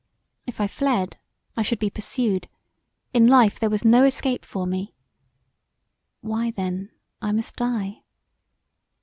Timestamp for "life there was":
3.27-3.85